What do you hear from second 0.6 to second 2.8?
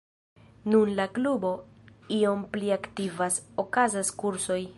Nun la klubo iom pli